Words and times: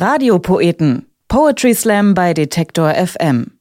Radiopoeten. 0.00 1.06
Poetry 1.26 1.74
Slam 1.74 2.14
bei 2.14 2.32
Detektor 2.32 2.94
FM. 2.94 3.58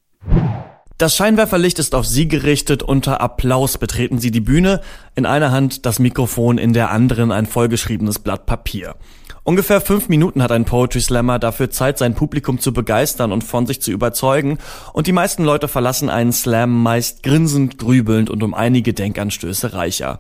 Das 1.00 1.16
Scheinwerferlicht 1.16 1.80
ist 1.80 1.96
auf 1.96 2.06
Sie 2.06 2.28
gerichtet. 2.28 2.84
Unter 2.84 3.22
Applaus 3.22 3.80
betreten 3.80 4.20
Sie 4.20 4.30
die 4.30 4.40
Bühne. 4.40 4.82
In 5.16 5.26
einer 5.26 5.50
Hand 5.50 5.88
das 5.88 5.98
Mikrofon, 5.98 6.60
in 6.60 6.74
der 6.74 6.92
anderen 6.92 7.32
ein 7.32 7.48
vollgeschriebenes 7.48 8.20
Blatt 8.20 8.46
Papier. 8.46 8.98
Ungefähr 9.42 9.82
fünf 9.82 10.10
Minuten 10.10 10.44
hat 10.44 10.52
ein 10.52 10.66
Poetry 10.66 11.02
Slammer 11.02 11.40
dafür 11.40 11.72
Zeit, 11.72 11.98
sein 11.98 12.14
Publikum 12.14 12.60
zu 12.60 12.72
begeistern 12.72 13.32
und 13.32 13.44
von 13.44 13.66
sich 13.66 13.82
zu 13.82 13.90
überzeugen. 13.90 14.60
Und 14.94 15.08
die 15.08 15.14
meisten 15.14 15.44
Leute 15.44 15.68
verlassen 15.68 16.12
einen 16.12 16.34
Slam 16.34 16.84
meist 16.84 17.24
grinsend, 17.24 17.80
grübelnd 17.80 18.30
und 18.30 18.44
um 18.44 18.54
einige 18.54 18.94
Denkanstöße 18.94 19.74
reicher. 19.74 20.20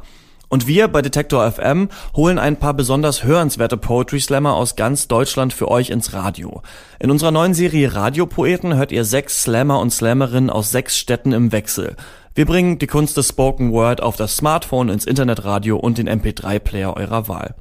Und 0.49 0.65
wir 0.65 0.87
bei 0.87 1.01
Detektor 1.01 1.51
FM 1.51 1.89
holen 2.15 2.39
ein 2.39 2.57
paar 2.57 2.73
besonders 2.73 3.23
hörenswerte 3.23 3.75
Poetry 3.75 4.21
Slammer 4.21 4.53
aus 4.53 4.77
ganz 4.77 5.07
Deutschland 5.09 5.51
für 5.51 5.69
euch 5.69 5.89
ins 5.89 6.13
Radio. 6.13 6.61
In 6.99 7.11
unserer 7.11 7.31
neuen 7.31 7.53
Serie 7.53 7.93
Radiopoeten 7.93 8.75
hört 8.75 8.93
ihr 8.93 9.03
sechs 9.03 9.43
Slammer 9.43 9.79
und 9.79 9.91
Slammerinnen 9.91 10.49
aus 10.49 10.71
sechs 10.71 10.97
Städten 10.97 11.33
im 11.33 11.51
Wechsel. 11.51 11.97
Wir 12.33 12.45
bringen 12.45 12.79
die 12.79 12.87
Kunst 12.87 13.17
des 13.17 13.29
Spoken 13.29 13.73
Word 13.73 14.01
auf 14.01 14.15
das 14.15 14.37
Smartphone, 14.37 14.89
ins 14.89 15.05
Internetradio 15.05 15.75
und 15.75 15.97
den 15.97 16.07
MP3-Player 16.07 16.95
eurer 16.95 17.27
Wahl. 17.27 17.55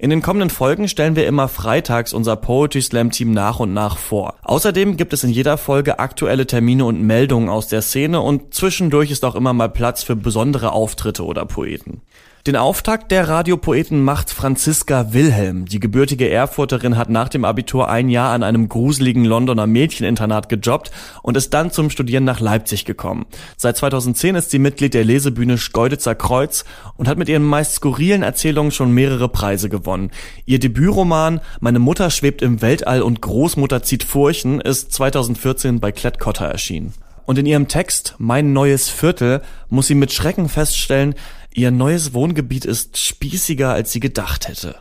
In 0.00 0.10
den 0.10 0.22
kommenden 0.22 0.50
Folgen 0.50 0.86
stellen 0.86 1.16
wir 1.16 1.26
immer 1.26 1.48
freitags 1.48 2.12
unser 2.12 2.36
Poetry 2.36 2.80
Slam 2.82 3.10
Team 3.10 3.32
nach 3.32 3.58
und 3.58 3.72
nach 3.72 3.98
vor. 3.98 4.34
Außerdem 4.42 4.96
gibt 4.96 5.12
es 5.12 5.24
in 5.24 5.30
jeder 5.30 5.58
Folge 5.58 5.98
aktuelle 5.98 6.46
Termine 6.46 6.84
und 6.84 7.02
Meldungen 7.02 7.48
aus 7.48 7.66
der 7.66 7.82
Szene 7.82 8.20
und 8.20 8.54
zwischendurch 8.54 9.10
ist 9.10 9.24
auch 9.24 9.34
immer 9.34 9.52
mal 9.54 9.68
Platz 9.68 10.04
für 10.04 10.14
besondere 10.14 10.70
Auftritte 10.70 11.24
oder 11.24 11.46
Poeten. 11.46 12.02
Den 12.48 12.56
Auftakt 12.56 13.12
der 13.12 13.28
Radiopoeten 13.28 14.02
macht 14.02 14.30
Franziska 14.30 15.12
Wilhelm. 15.12 15.66
Die 15.66 15.80
gebürtige 15.80 16.30
Erfurterin 16.30 16.96
hat 16.96 17.10
nach 17.10 17.28
dem 17.28 17.44
Abitur 17.44 17.90
ein 17.90 18.08
Jahr 18.08 18.32
an 18.32 18.42
einem 18.42 18.70
gruseligen 18.70 19.26
Londoner 19.26 19.66
Mädcheninternat 19.66 20.48
gejobbt 20.48 20.90
und 21.22 21.36
ist 21.36 21.52
dann 21.52 21.72
zum 21.72 21.90
Studieren 21.90 22.24
nach 22.24 22.40
Leipzig 22.40 22.86
gekommen. 22.86 23.26
Seit 23.58 23.76
2010 23.76 24.34
ist 24.34 24.50
sie 24.50 24.58
Mitglied 24.58 24.94
der 24.94 25.04
Lesebühne 25.04 25.58
Schkeuditzer 25.58 26.14
Kreuz 26.14 26.64
und 26.96 27.06
hat 27.06 27.18
mit 27.18 27.28
ihren 27.28 27.44
meist 27.44 27.74
skurrilen 27.74 28.22
Erzählungen 28.22 28.72
schon 28.72 28.92
mehrere 28.92 29.28
Preise 29.28 29.68
gewonnen. 29.68 30.10
Ihr 30.46 30.58
Debütroman 30.58 31.42
Meine 31.60 31.80
Mutter 31.80 32.08
schwebt 32.08 32.40
im 32.40 32.62
Weltall 32.62 33.02
und 33.02 33.20
Großmutter 33.20 33.82
zieht 33.82 34.04
Furchen 34.04 34.62
ist 34.62 34.90
2014 34.94 35.80
bei 35.80 35.92
Klett-Cotta 35.92 36.46
erschienen. 36.46 36.94
Und 37.28 37.36
in 37.36 37.44
ihrem 37.44 37.68
Text 37.68 38.14
Mein 38.16 38.54
neues 38.54 38.88
Viertel 38.88 39.42
muss 39.68 39.86
sie 39.86 39.94
mit 39.94 40.14
Schrecken 40.14 40.48
feststellen, 40.48 41.14
Ihr 41.54 41.70
neues 41.70 42.14
Wohngebiet 42.14 42.64
ist 42.64 42.98
spießiger, 42.98 43.70
als 43.70 43.92
sie 43.92 44.00
gedacht 44.00 44.48
hätte. 44.48 44.76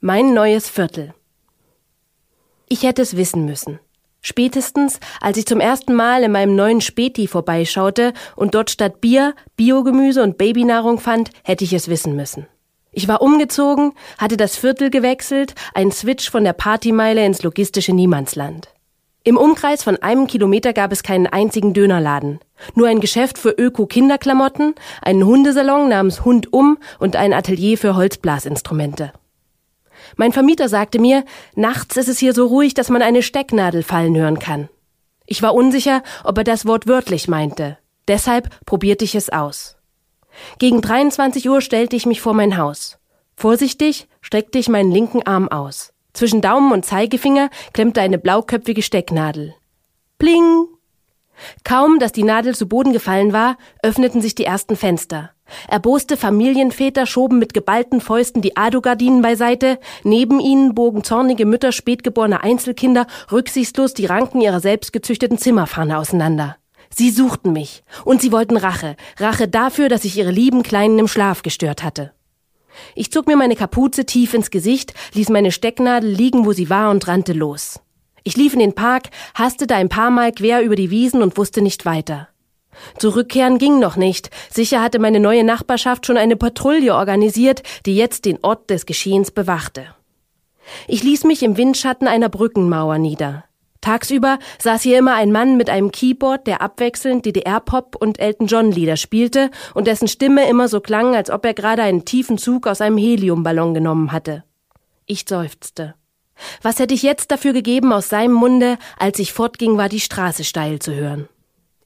Mein 0.00 0.34
neues 0.34 0.68
Viertel. 0.68 1.14
Ich 2.68 2.82
hätte 2.82 3.02
es 3.02 3.16
wissen 3.16 3.44
müssen. 3.44 3.78
Spätestens, 4.20 5.00
als 5.20 5.36
ich 5.36 5.46
zum 5.46 5.60
ersten 5.60 5.94
Mal 5.94 6.22
in 6.22 6.32
meinem 6.32 6.54
neuen 6.54 6.80
Späti 6.80 7.26
vorbeischaute 7.26 8.12
und 8.36 8.54
dort 8.54 8.70
statt 8.70 9.00
Bier 9.00 9.34
Biogemüse 9.56 10.22
und 10.22 10.38
Babynahrung 10.38 10.98
fand, 10.98 11.30
hätte 11.42 11.64
ich 11.64 11.72
es 11.72 11.88
wissen 11.88 12.16
müssen. 12.16 12.46
Ich 12.92 13.08
war 13.08 13.20
umgezogen, 13.20 13.94
hatte 14.18 14.36
das 14.36 14.56
Viertel 14.56 14.90
gewechselt, 14.90 15.54
ein 15.74 15.90
Switch 15.90 16.30
von 16.30 16.44
der 16.44 16.52
Partymeile 16.52 17.24
ins 17.24 17.42
logistische 17.42 17.92
Niemandsland. 17.92 18.68
Im 19.24 19.36
Umkreis 19.36 19.82
von 19.82 19.96
einem 19.96 20.26
Kilometer 20.26 20.72
gab 20.72 20.92
es 20.92 21.02
keinen 21.02 21.26
einzigen 21.26 21.74
Dönerladen. 21.74 22.40
Nur 22.74 22.88
ein 22.88 23.00
Geschäft 23.00 23.38
für 23.38 23.50
Öko-Kinderklamotten, 23.50 24.74
einen 25.00 25.24
Hundesalon 25.24 25.88
namens 25.88 26.24
Hund 26.24 26.52
um 26.52 26.78
und 26.98 27.16
ein 27.16 27.32
Atelier 27.32 27.78
für 27.78 27.96
Holzblasinstrumente. 27.96 29.12
Mein 30.16 30.32
Vermieter 30.32 30.68
sagte 30.68 30.98
mir, 30.98 31.24
nachts 31.54 31.96
ist 31.96 32.08
es 32.08 32.18
hier 32.18 32.34
so 32.34 32.46
ruhig, 32.46 32.74
dass 32.74 32.90
man 32.90 33.02
eine 33.02 33.22
Stecknadel 33.22 33.82
fallen 33.82 34.16
hören 34.16 34.38
kann. 34.38 34.68
Ich 35.26 35.42
war 35.42 35.54
unsicher, 35.54 36.02
ob 36.24 36.38
er 36.38 36.44
das 36.44 36.66
Wort 36.66 36.86
wörtlich 36.86 37.28
meinte. 37.28 37.78
Deshalb 38.08 38.50
probierte 38.66 39.04
ich 39.04 39.14
es 39.14 39.30
aus. 39.30 39.76
Gegen 40.58 40.80
23 40.80 41.48
Uhr 41.48 41.60
stellte 41.60 41.96
ich 41.96 42.06
mich 42.06 42.20
vor 42.20 42.34
mein 42.34 42.56
Haus. 42.56 42.98
Vorsichtig 43.36 44.08
streckte 44.20 44.58
ich 44.58 44.68
meinen 44.68 44.90
linken 44.90 45.22
Arm 45.22 45.48
aus. 45.48 45.92
Zwischen 46.12 46.40
Daumen 46.40 46.72
und 46.72 46.84
Zeigefinger 46.84 47.48
klemmte 47.72 48.00
eine 48.00 48.18
blauköpfige 48.18 48.82
Stecknadel. 48.82 49.54
Pling! 50.18 50.66
Kaum, 51.64 51.98
dass 51.98 52.12
die 52.12 52.22
Nadel 52.22 52.54
zu 52.54 52.68
Boden 52.68 52.92
gefallen 52.92 53.32
war, 53.32 53.56
öffneten 53.82 54.20
sich 54.20 54.34
die 54.34 54.44
ersten 54.44 54.76
Fenster. 54.76 55.30
Erboste 55.68 56.16
Familienväter 56.16 57.06
schoben 57.06 57.38
mit 57.38 57.54
geballten 57.54 58.00
Fäusten 58.00 58.42
die 58.42 58.56
Adogardinen 58.56 59.22
beiseite, 59.22 59.78
neben 60.02 60.40
ihnen 60.40 60.74
bogen 60.74 61.04
zornige 61.04 61.46
Mütter 61.46 61.72
spätgeborener 61.72 62.42
Einzelkinder 62.42 63.06
rücksichtslos 63.30 63.94
die 63.94 64.06
Ranken 64.06 64.40
ihrer 64.40 64.60
selbstgezüchteten 64.60 65.38
Zimmerfahne 65.38 65.98
auseinander. 65.98 66.56
Sie 66.94 67.10
suchten 67.10 67.52
mich, 67.52 67.82
und 68.04 68.20
sie 68.20 68.32
wollten 68.32 68.56
Rache, 68.56 68.96
Rache 69.18 69.48
dafür, 69.48 69.88
dass 69.88 70.04
ich 70.04 70.16
ihre 70.18 70.30
lieben 70.30 70.62
Kleinen 70.62 70.98
im 70.98 71.08
Schlaf 71.08 71.42
gestört 71.42 71.82
hatte. 71.82 72.12
Ich 72.94 73.10
zog 73.12 73.26
mir 73.26 73.36
meine 73.36 73.56
Kapuze 73.56 74.04
tief 74.04 74.34
ins 74.34 74.50
Gesicht, 74.50 74.94
ließ 75.14 75.28
meine 75.28 75.52
Stecknadel 75.52 76.10
liegen, 76.10 76.44
wo 76.46 76.52
sie 76.52 76.70
war 76.70 76.90
und 76.90 77.06
rannte 77.08 77.32
los. 77.32 77.80
Ich 78.24 78.36
lief 78.36 78.52
in 78.54 78.60
den 78.60 78.74
Park, 78.74 79.10
hastete 79.34 79.74
ein 79.74 79.88
paar 79.88 80.10
Mal 80.10 80.32
quer 80.32 80.62
über 80.62 80.76
die 80.76 80.90
Wiesen 80.90 81.22
und 81.22 81.36
wusste 81.36 81.62
nicht 81.62 81.84
weiter. 81.84 82.28
Zurückkehren 82.98 83.58
ging 83.58 83.78
noch 83.78 83.96
nicht. 83.96 84.30
Sicher 84.50 84.80
hatte 84.80 84.98
meine 84.98 85.20
neue 85.20 85.44
Nachbarschaft 85.44 86.06
schon 86.06 86.16
eine 86.16 86.36
Patrouille 86.36 86.94
organisiert, 86.94 87.62
die 87.86 87.96
jetzt 87.96 88.24
den 88.24 88.38
Ort 88.42 88.70
des 88.70 88.86
Geschehens 88.86 89.30
bewachte. 89.30 89.94
Ich 90.86 91.02
ließ 91.02 91.24
mich 91.24 91.42
im 91.42 91.56
Windschatten 91.56 92.08
einer 92.08 92.28
Brückenmauer 92.28 92.98
nieder. 92.98 93.44
Tagsüber 93.80 94.38
saß 94.60 94.82
hier 94.82 94.96
immer 94.96 95.14
ein 95.14 95.32
Mann 95.32 95.56
mit 95.56 95.68
einem 95.68 95.90
Keyboard, 95.90 96.46
der 96.46 96.62
abwechselnd 96.62 97.26
DDR-Pop 97.26 97.96
und 97.96 98.20
Elton 98.20 98.46
John-Lieder 98.46 98.96
spielte 98.96 99.50
und 99.74 99.88
dessen 99.88 100.06
Stimme 100.06 100.48
immer 100.48 100.68
so 100.68 100.80
klang, 100.80 101.16
als 101.16 101.30
ob 101.30 101.44
er 101.44 101.52
gerade 101.52 101.82
einen 101.82 102.04
tiefen 102.04 102.38
Zug 102.38 102.68
aus 102.68 102.80
einem 102.80 102.96
Heliumballon 102.96 103.74
genommen 103.74 104.12
hatte. 104.12 104.44
Ich 105.06 105.24
seufzte. 105.28 105.94
Was 106.62 106.78
hätte 106.78 106.94
ich 106.94 107.02
jetzt 107.02 107.30
dafür 107.30 107.52
gegeben 107.52 107.92
aus 107.92 108.08
seinem 108.08 108.32
Munde, 108.34 108.78
als 108.98 109.18
ich 109.18 109.32
fortging, 109.32 109.76
war 109.76 109.88
die 109.88 110.00
Straße 110.00 110.44
steil 110.44 110.78
zu 110.78 110.94
hören. 110.94 111.28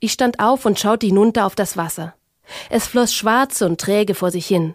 Ich 0.01 0.13
stand 0.13 0.41
auf 0.41 0.67
und 0.67 0.79
schaute 0.79 1.07
hinunter 1.07 1.47
auf 1.47 1.55
das 1.55 1.77
Wasser. 1.77 2.15
Es 2.71 2.87
floss 2.87 3.15
schwarz 3.15 3.61
und 3.63 3.81
träge 3.81 4.15
vor 4.15 4.31
sich 4.31 4.47
hin. 4.47 4.75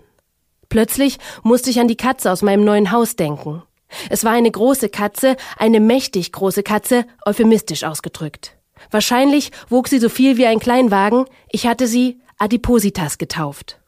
Plötzlich 0.70 1.18
musste 1.44 1.70
ich 1.70 1.80
an 1.80 1.88
die 1.88 1.98
Katze 1.98 2.32
aus 2.32 2.42
meinem 2.42 2.64
neuen 2.64 2.92
Haus 2.92 3.16
denken. 3.16 3.64
Es 4.10 4.24
war 4.24 4.32
eine 4.32 4.50
große 4.50 4.90
Katze, 4.90 5.36
eine 5.58 5.80
mächtig 5.80 6.32
große 6.32 6.64
Katze, 6.64 7.06
euphemistisch 7.26 7.84
ausgedrückt. 7.84 8.56
Wahrscheinlich 8.90 9.52
wog 9.70 9.88
sie 9.90 10.00
so 10.00 10.10
viel 10.10 10.38
wie 10.38 10.46
ein 10.46 10.60
Kleinwagen, 10.60 11.26
ich 11.50 11.68
hatte 11.68 11.88
sie 11.88 12.22
Adipositas 12.38 13.18
getauft. 13.18 13.81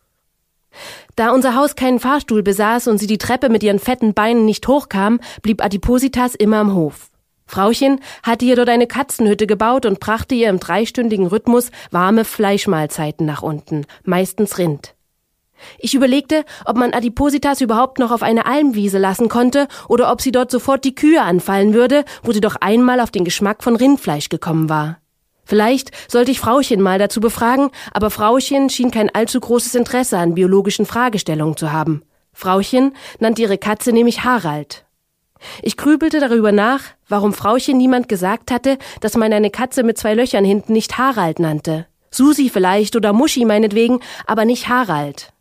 Da 1.15 1.31
unser 1.31 1.55
Haus 1.55 1.75
keinen 1.75 1.99
Fahrstuhl 1.99 2.43
besaß 2.43 2.87
und 2.87 2.97
sie 2.97 3.07
die 3.07 3.17
Treppe 3.17 3.49
mit 3.49 3.63
ihren 3.63 3.79
fetten 3.79 4.13
Beinen 4.13 4.45
nicht 4.45 4.67
hochkam, 4.67 5.19
blieb 5.41 5.63
Adipositas 5.63 6.35
immer 6.35 6.57
am 6.57 6.73
Hof. 6.73 7.09
Frauchen 7.45 7.99
hatte 8.23 8.45
ihr 8.45 8.55
dort 8.55 8.69
eine 8.69 8.87
Katzenhütte 8.87 9.47
gebaut 9.47 9.85
und 9.85 9.99
brachte 9.99 10.33
ihr 10.33 10.49
im 10.49 10.59
dreistündigen 10.59 11.27
Rhythmus 11.27 11.71
warme 11.91 12.25
Fleischmahlzeiten 12.25 13.25
nach 13.25 13.43
unten, 13.43 13.85
meistens 14.03 14.57
Rind. 14.57 14.95
Ich 15.77 15.93
überlegte, 15.93 16.43
ob 16.65 16.77
man 16.77 16.93
Adipositas 16.93 17.61
überhaupt 17.61 17.99
noch 17.99 18.11
auf 18.11 18.23
eine 18.23 18.45
Almwiese 18.45 18.97
lassen 18.97 19.29
konnte 19.29 19.67
oder 19.87 20.11
ob 20.11 20.21
sie 20.21 20.31
dort 20.31 20.51
sofort 20.51 20.83
die 20.83 20.95
Kühe 20.95 21.21
anfallen 21.21 21.73
würde, 21.73 22.05
wo 22.23 22.31
sie 22.31 22.41
doch 22.41 22.55
einmal 22.59 22.99
auf 22.99 23.11
den 23.11 23.23
Geschmack 23.23 23.63
von 23.63 23.75
Rindfleisch 23.75 24.29
gekommen 24.29 24.67
war. 24.67 24.97
Vielleicht 25.45 25.91
sollte 26.09 26.31
ich 26.31 26.39
Frauchen 26.39 26.81
mal 26.81 26.99
dazu 26.99 27.19
befragen, 27.19 27.69
aber 27.91 28.09
Frauchen 28.09 28.69
schien 28.69 28.91
kein 28.91 29.13
allzu 29.13 29.39
großes 29.39 29.75
Interesse 29.75 30.17
an 30.17 30.35
biologischen 30.35 30.85
Fragestellungen 30.85 31.57
zu 31.57 31.71
haben. 31.71 32.03
Frauchen 32.33 32.95
nannte 33.19 33.41
ihre 33.41 33.57
Katze 33.57 33.91
nämlich 33.91 34.23
Harald. 34.23 34.85
Ich 35.61 35.77
grübelte 35.77 36.19
darüber 36.19 36.51
nach, 36.51 36.81
warum 37.07 37.33
Frauchen 37.33 37.77
niemand 37.77 38.07
gesagt 38.07 38.51
hatte, 38.51 38.77
dass 39.01 39.17
man 39.17 39.33
eine 39.33 39.49
Katze 39.49 39.83
mit 39.83 39.97
zwei 39.97 40.13
Löchern 40.13 40.45
hinten 40.45 40.73
nicht 40.73 40.97
Harald 40.97 41.39
nannte. 41.39 41.85
Susi 42.11 42.49
vielleicht 42.49 42.95
oder 42.95 43.11
Muschi 43.11 43.43
meinetwegen, 43.43 43.99
aber 44.25 44.45
nicht 44.45 44.69
Harald. 44.69 45.33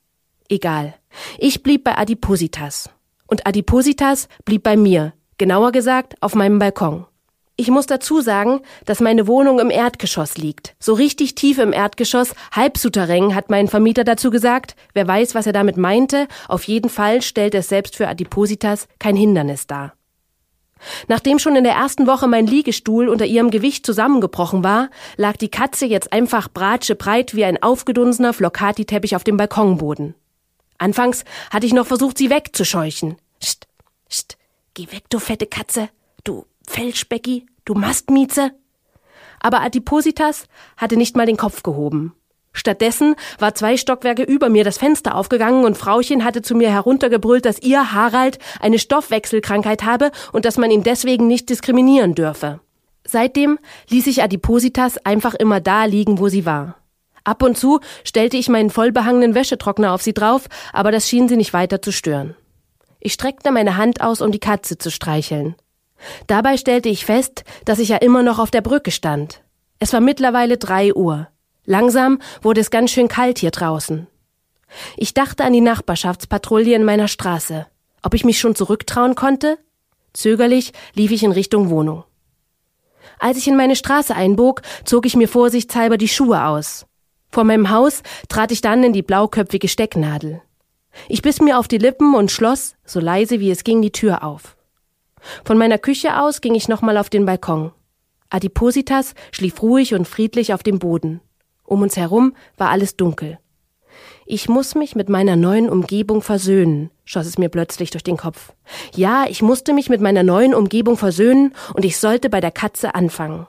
Egal. 0.48 0.94
Ich 1.38 1.62
blieb 1.62 1.84
bei 1.84 1.96
Adipositas. 1.96 2.90
Und 3.26 3.46
Adipositas 3.46 4.28
blieb 4.44 4.62
bei 4.62 4.76
mir, 4.76 5.12
genauer 5.38 5.72
gesagt 5.72 6.16
auf 6.20 6.34
meinem 6.34 6.58
Balkon. 6.58 7.06
Ich 7.62 7.70
muss 7.70 7.86
dazu 7.86 8.20
sagen, 8.20 8.60
dass 8.86 8.98
meine 8.98 9.28
Wohnung 9.28 9.60
im 9.60 9.70
Erdgeschoss 9.70 10.36
liegt. 10.36 10.74
So 10.80 10.94
richtig 10.94 11.36
tief 11.36 11.58
im 11.58 11.72
Erdgeschoss, 11.72 12.34
halb 12.50 12.76
souterrain, 12.76 13.36
hat 13.36 13.50
mein 13.50 13.68
Vermieter 13.68 14.02
dazu 14.02 14.32
gesagt. 14.32 14.74
Wer 14.94 15.06
weiß, 15.06 15.36
was 15.36 15.46
er 15.46 15.52
damit 15.52 15.76
meinte, 15.76 16.26
auf 16.48 16.64
jeden 16.64 16.90
Fall 16.90 17.22
stellt 17.22 17.54
es 17.54 17.68
selbst 17.68 17.94
für 17.94 18.08
Adipositas 18.08 18.88
kein 18.98 19.14
Hindernis 19.14 19.68
dar. 19.68 19.94
Nachdem 21.06 21.38
schon 21.38 21.54
in 21.54 21.62
der 21.62 21.74
ersten 21.74 22.08
Woche 22.08 22.26
mein 22.26 22.48
Liegestuhl 22.48 23.08
unter 23.08 23.26
ihrem 23.26 23.52
Gewicht 23.52 23.86
zusammengebrochen 23.86 24.64
war, 24.64 24.90
lag 25.16 25.36
die 25.36 25.48
Katze 25.48 25.86
jetzt 25.86 26.12
einfach 26.12 26.48
bratschebreit 26.48 27.36
wie 27.36 27.44
ein 27.44 27.62
aufgedunsener 27.62 28.32
Flocati-Teppich 28.32 29.14
auf 29.14 29.22
dem 29.22 29.36
Balkonboden. 29.36 30.16
Anfangs 30.78 31.24
hatte 31.52 31.66
ich 31.66 31.74
noch 31.74 31.86
versucht, 31.86 32.18
sie 32.18 32.28
wegzuscheuchen. 32.28 33.18
St, 33.40 33.68
st, 34.10 34.36
Geh 34.74 34.90
weg, 34.90 35.04
du 35.10 35.20
fette 35.20 35.46
Katze, 35.46 35.90
du 36.24 36.44
Fellspecki, 36.66 37.46
du 37.64 37.74
Mastmieze. 37.74 38.52
Aber 39.40 39.60
Adipositas 39.60 40.46
hatte 40.76 40.96
nicht 40.96 41.16
mal 41.16 41.26
den 41.26 41.36
Kopf 41.36 41.62
gehoben. 41.62 42.14
Stattdessen 42.52 43.16
war 43.38 43.54
zwei 43.54 43.76
Stockwerke 43.76 44.22
über 44.22 44.48
mir 44.48 44.62
das 44.62 44.76
Fenster 44.78 45.14
aufgegangen 45.14 45.64
und 45.64 45.78
Frauchen 45.78 46.24
hatte 46.24 46.42
zu 46.42 46.54
mir 46.54 46.70
heruntergebrüllt, 46.70 47.46
dass 47.46 47.62
ihr 47.62 47.92
Harald 47.92 48.38
eine 48.60 48.78
Stoffwechselkrankheit 48.78 49.84
habe 49.84 50.10
und 50.32 50.44
dass 50.44 50.58
man 50.58 50.70
ihn 50.70 50.82
deswegen 50.82 51.26
nicht 51.26 51.48
diskriminieren 51.48 52.14
dürfe. 52.14 52.60
Seitdem 53.04 53.58
ließ 53.88 54.06
ich 54.06 54.22
Adipositas 54.22 54.98
einfach 55.04 55.34
immer 55.34 55.60
da 55.60 55.86
liegen, 55.86 56.18
wo 56.18 56.28
sie 56.28 56.44
war. 56.44 56.76
Ab 57.24 57.42
und 57.42 57.56
zu 57.56 57.80
stellte 58.04 58.36
ich 58.36 58.48
meinen 58.48 58.70
vollbehangenen 58.70 59.34
Wäschetrockner 59.34 59.92
auf 59.92 60.02
sie 60.02 60.12
drauf, 60.12 60.48
aber 60.72 60.92
das 60.92 61.08
schien 61.08 61.28
sie 61.28 61.36
nicht 61.36 61.52
weiter 61.52 61.80
zu 61.80 61.92
stören. 61.92 62.36
Ich 63.00 63.14
streckte 63.14 63.50
meine 63.50 63.76
Hand 63.76 64.00
aus, 64.00 64.20
um 64.20 64.30
die 64.30 64.40
Katze 64.40 64.78
zu 64.78 64.90
streicheln. 64.90 65.56
Dabei 66.26 66.56
stellte 66.56 66.88
ich 66.88 67.04
fest, 67.04 67.44
dass 67.64 67.78
ich 67.78 67.88
ja 67.88 67.96
immer 67.96 68.22
noch 68.22 68.38
auf 68.38 68.50
der 68.50 68.60
Brücke 68.60 68.90
stand. 68.90 69.42
Es 69.78 69.92
war 69.92 70.00
mittlerweile 70.00 70.58
drei 70.58 70.94
Uhr. 70.94 71.28
Langsam 71.64 72.18
wurde 72.40 72.60
es 72.60 72.70
ganz 72.70 72.90
schön 72.90 73.08
kalt 73.08 73.38
hier 73.38 73.50
draußen. 73.50 74.06
Ich 74.96 75.14
dachte 75.14 75.44
an 75.44 75.52
die 75.52 75.60
Nachbarschaftspatrouille 75.60 76.74
in 76.74 76.84
meiner 76.84 77.08
Straße. 77.08 77.66
Ob 78.02 78.14
ich 78.14 78.24
mich 78.24 78.38
schon 78.38 78.54
zurücktrauen 78.54 79.14
konnte? 79.14 79.58
Zögerlich 80.12 80.72
lief 80.94 81.10
ich 81.10 81.22
in 81.22 81.32
Richtung 81.32 81.70
Wohnung. 81.70 82.04
Als 83.18 83.38
ich 83.38 83.46
in 83.46 83.56
meine 83.56 83.76
Straße 83.76 84.14
einbog, 84.14 84.62
zog 84.84 85.06
ich 85.06 85.16
mir 85.16 85.28
vorsichtshalber 85.28 85.98
die 85.98 86.08
Schuhe 86.08 86.44
aus. 86.44 86.86
Vor 87.30 87.44
meinem 87.44 87.70
Haus 87.70 88.02
trat 88.28 88.52
ich 88.52 88.60
dann 88.60 88.82
in 88.84 88.92
die 88.92 89.02
blauköpfige 89.02 89.68
Stecknadel. 89.68 90.42
Ich 91.08 91.22
biss 91.22 91.40
mir 91.40 91.58
auf 91.58 91.68
die 91.68 91.78
Lippen 91.78 92.14
und 92.14 92.30
schloss, 92.30 92.74
so 92.84 93.00
leise 93.00 93.40
wie 93.40 93.50
es 93.50 93.64
ging, 93.64 93.80
die 93.80 93.92
Tür 93.92 94.22
auf. 94.22 94.56
Von 95.44 95.58
meiner 95.58 95.78
Küche 95.78 96.20
aus 96.20 96.40
ging 96.40 96.54
ich 96.54 96.68
nochmal 96.68 96.96
auf 96.96 97.10
den 97.10 97.26
Balkon. 97.26 97.72
Adipositas 98.30 99.14
schlief 99.30 99.62
ruhig 99.62 99.94
und 99.94 100.08
friedlich 100.08 100.54
auf 100.54 100.62
dem 100.62 100.78
Boden. 100.78 101.20
Um 101.64 101.82
uns 101.82 101.96
herum 101.96 102.34
war 102.56 102.70
alles 102.70 102.96
dunkel. 102.96 103.38
Ich 104.24 104.48
muss 104.48 104.74
mich 104.74 104.94
mit 104.94 105.08
meiner 105.08 105.36
neuen 105.36 105.68
Umgebung 105.68 106.22
versöhnen, 106.22 106.90
schoss 107.04 107.26
es 107.26 107.38
mir 107.38 107.48
plötzlich 107.48 107.90
durch 107.90 108.04
den 108.04 108.16
Kopf. 108.16 108.52
Ja, 108.94 109.26
ich 109.28 109.42
musste 109.42 109.74
mich 109.74 109.88
mit 109.88 110.00
meiner 110.00 110.22
neuen 110.22 110.54
Umgebung 110.54 110.96
versöhnen 110.96 111.54
und 111.74 111.84
ich 111.84 111.98
sollte 111.98 112.30
bei 112.30 112.40
der 112.40 112.52
Katze 112.52 112.94
anfangen. 112.94 113.46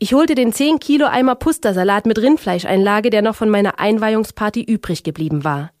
Ich 0.00 0.14
holte 0.14 0.34
den 0.34 0.52
10 0.52 0.78
Kilo 0.78 1.06
Eimer 1.06 1.34
Pustersalat 1.34 2.06
mit 2.06 2.18
Rindfleischeinlage, 2.18 3.10
der 3.10 3.22
noch 3.22 3.34
von 3.34 3.50
meiner 3.50 3.78
Einweihungsparty 3.80 4.62
übrig 4.62 5.02
geblieben 5.02 5.44
war. 5.44 5.72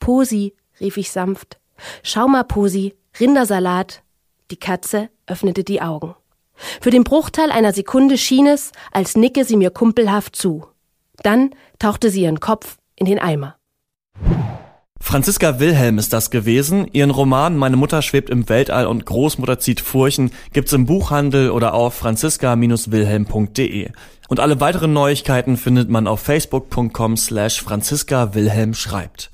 Posi, 0.00 0.54
rief 0.80 0.96
ich 0.96 1.10
sanft. 1.10 1.58
Schau 2.02 2.28
mal, 2.28 2.44
Posi, 2.44 2.94
Rindersalat. 3.18 4.02
Die 4.52 4.58
Katze 4.58 5.08
öffnete 5.26 5.64
die 5.64 5.80
Augen. 5.80 6.14
Für 6.82 6.90
den 6.90 7.04
Bruchteil 7.04 7.50
einer 7.50 7.72
Sekunde 7.72 8.18
schien 8.18 8.46
es, 8.46 8.72
als 8.92 9.16
nicke 9.16 9.46
sie 9.46 9.56
mir 9.56 9.70
kumpelhaft 9.70 10.36
zu. 10.36 10.66
Dann 11.22 11.54
tauchte 11.78 12.10
sie 12.10 12.20
ihren 12.24 12.38
Kopf 12.38 12.76
in 12.94 13.06
den 13.06 13.18
Eimer. 13.18 13.56
Franziska 15.00 15.58
Wilhelm 15.58 15.96
ist 15.96 16.12
das 16.12 16.30
gewesen. 16.30 16.86
Ihren 16.92 17.08
Roman 17.10 17.56
Meine 17.56 17.76
Mutter 17.76 18.02
schwebt 18.02 18.28
im 18.28 18.50
Weltall 18.50 18.86
und 18.86 19.06
Großmutter 19.06 19.58
zieht 19.58 19.80
Furchen 19.80 20.32
gibt's 20.52 20.74
im 20.74 20.84
Buchhandel 20.84 21.50
oder 21.50 21.72
auf 21.72 21.94
franziska-wilhelm.de. 21.94 23.88
Und 24.28 24.38
alle 24.38 24.60
weiteren 24.60 24.92
Neuigkeiten 24.92 25.56
findet 25.56 25.88
man 25.88 26.06
auf 26.06 26.20
facebook.com 26.20 27.16
slash 27.16 27.62
franziska 27.62 28.34
wilhelm 28.34 28.74
schreibt. 28.74 29.30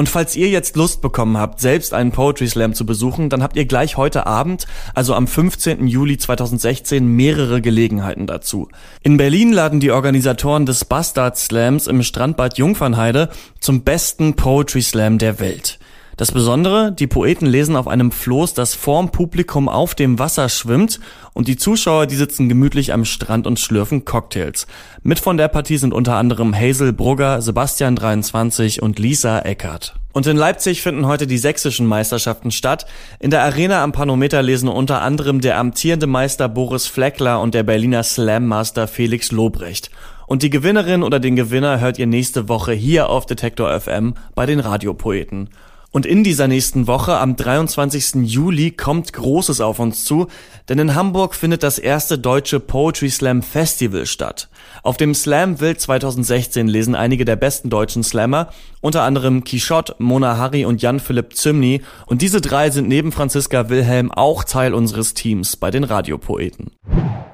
Und 0.00 0.08
falls 0.08 0.34
ihr 0.34 0.48
jetzt 0.48 0.76
Lust 0.76 1.02
bekommen 1.02 1.36
habt, 1.36 1.60
selbst 1.60 1.92
einen 1.92 2.10
Poetry 2.10 2.48
Slam 2.48 2.72
zu 2.72 2.86
besuchen, 2.86 3.28
dann 3.28 3.42
habt 3.42 3.54
ihr 3.54 3.66
gleich 3.66 3.98
heute 3.98 4.26
Abend, 4.26 4.66
also 4.94 5.14
am 5.14 5.26
15. 5.26 5.86
Juli 5.86 6.16
2016, 6.16 7.06
mehrere 7.06 7.60
Gelegenheiten 7.60 8.26
dazu. 8.26 8.68
In 9.02 9.18
Berlin 9.18 9.52
laden 9.52 9.78
die 9.78 9.90
Organisatoren 9.90 10.64
des 10.64 10.86
Bastard 10.86 11.36
Slams 11.36 11.86
im 11.86 12.02
Strandbad 12.02 12.56
Jungfernheide 12.56 13.28
zum 13.58 13.82
besten 13.82 14.36
Poetry 14.36 14.80
Slam 14.80 15.18
der 15.18 15.38
Welt. 15.38 15.78
Das 16.20 16.32
Besondere, 16.32 16.92
die 16.92 17.06
Poeten 17.06 17.46
lesen 17.46 17.76
auf 17.76 17.88
einem 17.88 18.12
Floß, 18.12 18.52
das 18.52 18.74
vorm 18.74 19.10
Publikum 19.10 19.70
auf 19.70 19.94
dem 19.94 20.18
Wasser 20.18 20.50
schwimmt 20.50 21.00
und 21.32 21.48
die 21.48 21.56
Zuschauer, 21.56 22.06
die 22.06 22.14
sitzen 22.14 22.46
gemütlich 22.50 22.92
am 22.92 23.06
Strand 23.06 23.46
und 23.46 23.58
schlürfen 23.58 24.04
Cocktails. 24.04 24.66
Mit 25.02 25.18
von 25.18 25.38
der 25.38 25.48
Partie 25.48 25.78
sind 25.78 25.94
unter 25.94 26.16
anderem 26.16 26.54
Hazel 26.54 26.92
Brugger, 26.92 27.40
Sebastian 27.40 27.96
23 27.96 28.82
und 28.82 28.98
Lisa 28.98 29.38
Eckert. 29.38 29.94
Und 30.12 30.26
in 30.26 30.36
Leipzig 30.36 30.82
finden 30.82 31.06
heute 31.06 31.26
die 31.26 31.38
sächsischen 31.38 31.86
Meisterschaften 31.86 32.50
statt. 32.50 32.84
In 33.18 33.30
der 33.30 33.42
Arena 33.42 33.82
am 33.82 33.92
Panometer 33.92 34.42
lesen 34.42 34.68
unter 34.68 35.00
anderem 35.00 35.40
der 35.40 35.56
amtierende 35.56 36.06
Meister 36.06 36.50
Boris 36.50 36.86
Fleckler 36.86 37.40
und 37.40 37.54
der 37.54 37.62
Berliner 37.62 38.02
Slam 38.02 38.46
Master 38.46 38.88
Felix 38.88 39.32
Lobrecht. 39.32 39.90
Und 40.26 40.42
die 40.42 40.50
Gewinnerin 40.50 41.02
oder 41.02 41.18
den 41.18 41.34
Gewinner 41.34 41.80
hört 41.80 41.98
ihr 41.98 42.06
nächste 42.06 42.50
Woche 42.50 42.74
hier 42.74 43.08
auf 43.08 43.24
Detektor 43.24 43.80
FM 43.80 44.16
bei 44.34 44.44
den 44.44 44.60
Radiopoeten. 44.60 45.48
Und 45.92 46.06
in 46.06 46.22
dieser 46.22 46.46
nächsten 46.46 46.86
Woche, 46.86 47.16
am 47.16 47.34
23. 47.34 48.22
Juli, 48.22 48.70
kommt 48.70 49.12
Großes 49.12 49.60
auf 49.60 49.80
uns 49.80 50.04
zu, 50.04 50.28
denn 50.68 50.78
in 50.78 50.94
Hamburg 50.94 51.34
findet 51.34 51.64
das 51.64 51.80
erste 51.80 52.16
deutsche 52.16 52.60
Poetry 52.60 53.10
Slam 53.10 53.42
Festival 53.42 54.06
statt. 54.06 54.48
Auf 54.84 54.96
dem 54.96 55.14
Slam 55.14 55.60
Wild 55.60 55.80
2016 55.80 56.68
lesen 56.68 56.94
einige 56.94 57.24
der 57.24 57.34
besten 57.34 57.70
deutschen 57.70 58.04
Slammer, 58.04 58.50
unter 58.80 59.02
anderem 59.02 59.42
Quichotte, 59.42 59.96
Mona 59.98 60.36
Harry 60.36 60.64
und 60.64 60.80
Jan-Philipp 60.80 61.34
Zymny, 61.34 61.82
und 62.06 62.22
diese 62.22 62.40
drei 62.40 62.70
sind 62.70 62.86
neben 62.86 63.10
Franziska 63.10 63.68
Wilhelm 63.68 64.12
auch 64.12 64.44
Teil 64.44 64.74
unseres 64.74 65.14
Teams 65.14 65.56
bei 65.56 65.72
den 65.72 65.82
Radiopoeten. 65.82 66.70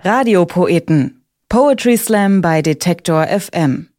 Radiopoeten. 0.03 1.25
Poetry 1.51 1.99
Slam 1.99 2.41
bei 2.41 2.63
Detektor 2.63 3.27
FM. 3.27 3.91